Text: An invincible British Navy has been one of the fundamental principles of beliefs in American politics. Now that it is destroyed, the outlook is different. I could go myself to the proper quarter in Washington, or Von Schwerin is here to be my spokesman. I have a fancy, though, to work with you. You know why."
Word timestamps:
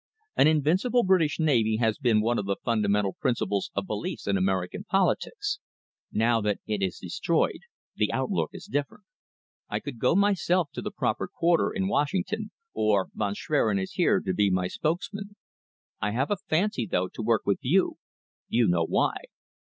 An 0.35 0.47
invincible 0.47 1.03
British 1.03 1.39
Navy 1.39 1.75
has 1.77 1.99
been 1.99 2.21
one 2.21 2.39
of 2.39 2.47
the 2.47 2.55
fundamental 2.65 3.13
principles 3.13 3.69
of 3.75 3.85
beliefs 3.85 4.25
in 4.25 4.35
American 4.35 4.83
politics. 4.83 5.59
Now 6.11 6.41
that 6.41 6.57
it 6.65 6.81
is 6.81 6.97
destroyed, 6.97 7.59
the 7.95 8.11
outlook 8.11 8.49
is 8.51 8.65
different. 8.65 9.03
I 9.69 9.79
could 9.79 9.99
go 9.99 10.15
myself 10.15 10.71
to 10.73 10.81
the 10.81 10.89
proper 10.89 11.27
quarter 11.27 11.69
in 11.71 11.87
Washington, 11.87 12.49
or 12.73 13.09
Von 13.13 13.35
Schwerin 13.35 13.77
is 13.79 13.91
here 13.91 14.19
to 14.21 14.33
be 14.33 14.49
my 14.49 14.65
spokesman. 14.67 15.35
I 16.01 16.13
have 16.13 16.31
a 16.31 16.37
fancy, 16.49 16.87
though, 16.87 17.07
to 17.09 17.21
work 17.21 17.43
with 17.45 17.59
you. 17.61 17.99
You 18.47 18.67
know 18.67 18.85
why." 18.87 19.17